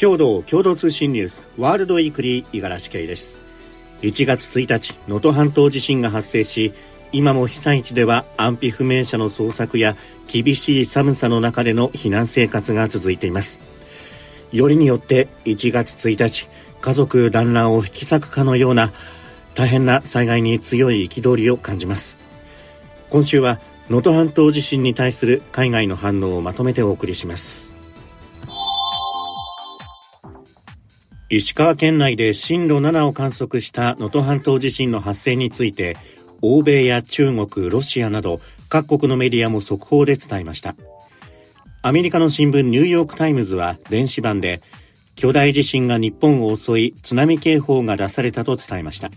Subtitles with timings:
[0.00, 3.38] 共同共同通信ニュースワールドウィークリー五十嵐圭です。
[4.00, 6.72] 1月1日能登半島地震が発生し
[7.12, 13.58] 今も被災地では安否不明者の捜索や厳しい寒さの中での避難生活が続いています。
[14.52, 16.48] よりによって1月1日
[16.80, 18.92] 家族団らんを引き裂くかのような
[19.54, 22.16] 大変な災害に強い憤りを感じます。
[23.10, 23.58] 今週は
[23.90, 27.69] 能登半島地震に対する海外の反応をまとめてお送りします。
[31.32, 35.96] 石川県内で震度7を観測した能登半島地震の発生について
[36.42, 40.74] 欧米や中国、ロシアなど各国のメディアも速報で伝えました。
[41.82, 44.60] アメリカの新聞ニューヨークタイムズは電子版で
[45.14, 49.12] 巨大地震が日本を襲い津波警報が出されたと伝えました。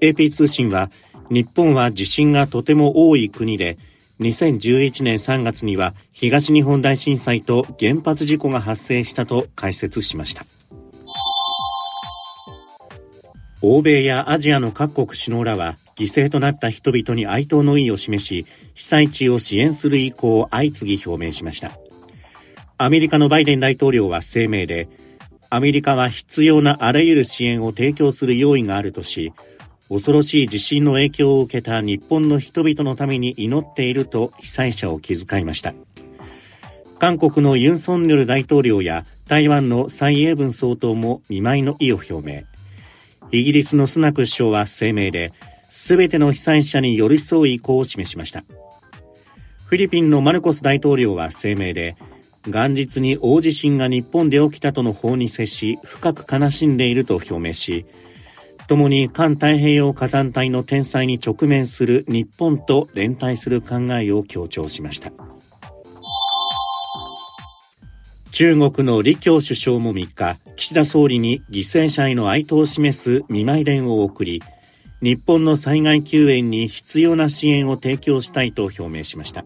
[0.00, 0.90] AP 通信は
[1.28, 3.76] 日本は地震がとても多い国で
[4.20, 10.46] 2011年3月には東日本大震災と原発事故が発生したと解説しました。
[13.64, 21.70] 欧米やアジアの各国首脳らは犠牲となった人々に哀悼の意を示し被災地を支援する意向を相次ぎ表明しました。
[22.76, 24.88] アメリカのバイデン大統領は声明で
[25.48, 29.32] アメリカは必要なあらゆる支援を提供する用意があるとし
[29.88, 35.74] 恐ろしい地震の影響を受けた日本の人々のために祈っていると被災者を気遣いました。
[36.98, 42.51] 韓国のユン・ソンニョル大統領や台湾の蔡英文総統も見舞いの意を表明。
[43.32, 45.32] イギリスのスナク首相は声明で、
[45.70, 48.44] すべての被災者に寄り添う意向を示しました。
[49.64, 51.96] フィリピンのマルコス大統領は声明で、
[52.46, 57.86] 元日に大地震が日本で起きたとの報に接し、深く悲しんでいると表明し、
[58.68, 65.10] 共に環太平洋火山帯の天災に直面する日本と連帯する考えを強調しました。
[68.32, 74.42] 中国の李強首相も3日、岸田総理に犠牲者への哀悼を示す見舞い電を送り、
[75.02, 79.44] 日本の災害救援に必要な支援を提供したいと表明しました。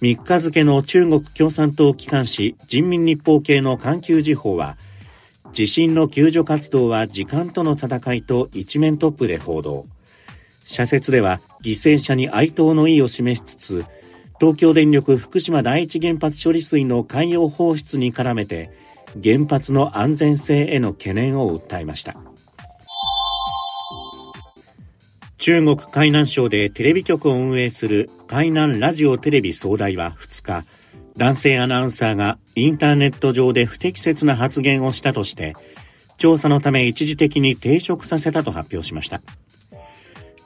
[0.00, 4.78] 3日付の中国共産党機関紙人民日報系の環球時報は、
[5.52, 9.86] 地震の救助活動は時間との戦いと一面トップで報道。
[10.62, 13.84] 社説では犠牲者に哀悼の意を示しつつ、
[14.40, 18.70] 東京電力福島第一原発処理水の海洋放出に絡めて
[19.22, 22.16] 原発の安全性への懸念を訴えました。
[25.36, 30.64] 中国海南省でテレビ局を運営する海南ラジオテレビ総代は2日
[31.18, 35.54] 男性アナウンサーがインターネット上で不適切な発言をしたとして
[36.16, 39.20] 調査のため一時的に停職させたと発表しました。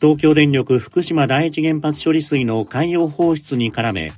[0.05, 4.13] 東京電力福島第一原発処理水の海洋放出に絡め、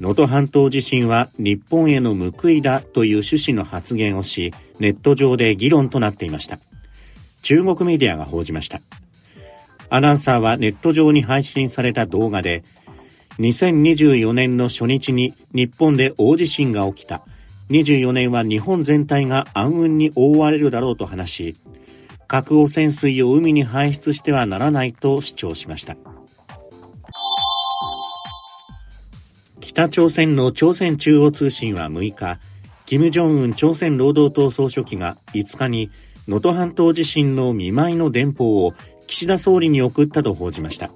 [0.00, 6.58] 能登半島地震は日本への報いだという趣旨の発言をし、ネット上で議論となっていました。
[7.42, 8.80] 中国メディアが報じました。
[9.90, 12.64] アナウンサーはネット上に配信された動画で、
[13.40, 17.20] 2024年の初日に日本で大地震が起きた。
[17.68, 21.56] 24年は日本全体が暗雲に覆われるだろうと話し、
[22.30, 25.96] 核汚染水を海に排出してはならないと主張しました。
[29.58, 32.38] 北朝鮮の朝鮮中央通信は6日
[32.86, 35.90] 金正恩朝鮮労働党総書記が5日に
[36.28, 38.74] 能登半島地震の見舞いの電報を
[39.08, 40.92] 岸田総理に送ったと報じました。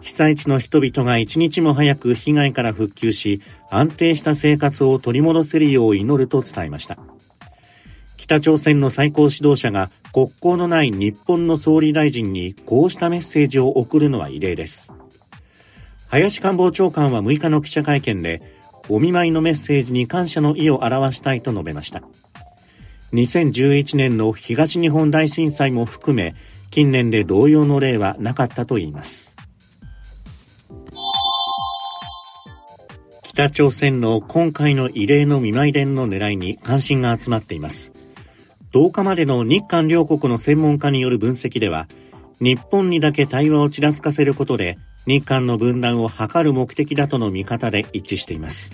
[0.00, 6.96] 被災地の人々が一日も早く被害から復旧し安定した生活を取り戻せるよう祈ると伝えました。
[8.18, 14.90] 北朝鮮の最高指導者が国交のない日本の総理大臣にこうしたメッセージを送るのは異例です。
[16.08, 18.56] 林官房長官は6日の記者会見で、
[18.88, 22.02] お見舞いのメッセージに感謝の意を表したいと述べました。
[23.12, 26.34] 2011年の東日本大震災も含め、
[26.70, 29.34] 近年で同様の例はなかったといいます。
[33.22, 37.92] 北朝鮮の今回の異例の見舞い伝の狙いに関心が集まっています。
[38.72, 41.88] 10日までの日韓両国の専門家による分析では、
[42.40, 48.72] 日本にだけ対話をちらつかせることで、日韓の分断を図る目的だとの見方で一致しています。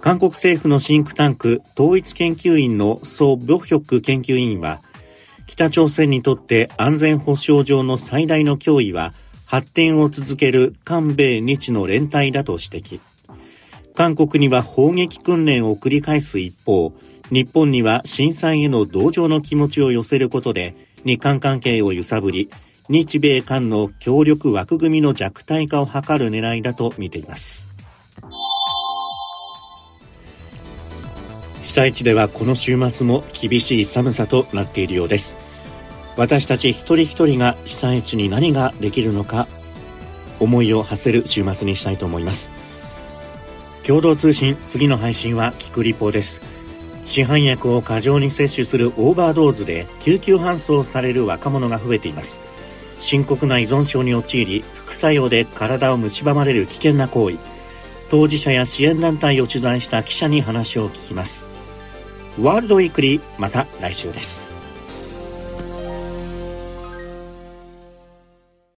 [0.00, 4.82] 韓国政府のシンクタンク統一研究院のソ・ボヒョク研究員は、
[5.46, 9.14] 北朝鮮にとって安全保障上の最大の脅威は、
[9.46, 13.00] 発展を続ける韓米日の連帯だと指摘。
[13.96, 16.92] 韓国には砲撃訓練を繰り返す一方、
[17.30, 20.76] 日本には震災への同情の気持ちを寄せることで
[21.06, 22.50] 日韓関係を揺さぶり
[22.90, 27.66] 日米韓の協力枠組みの弱体化を図る狙いだと見ています。
[31.62, 35.34] 被災地ではこの週末も厳しい寒さとなっているようです。
[36.18, 39.48] 私たち一人一人が被災地に何ができるのか
[40.38, 42.55] 思いを馳せる週末にしたいと思います。
[43.86, 46.44] 共同通信次の配信はキクリポです。
[47.04, 52.40] 市販薬を過剰に摂取するオーバードーズで救急搬送される若者が増えています。
[52.98, 57.36] 深刻な依存症に陥り副作用で体を蝕まれる危険な行為。
[58.10, 61.44] 当事者や支援団体を取材した記者に話を聞きます。
[62.42, 64.55] ワールドウィークリーまた来週です。